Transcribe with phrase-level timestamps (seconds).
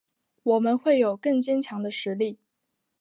[0.41, 2.39] 我们会有更坚强的实力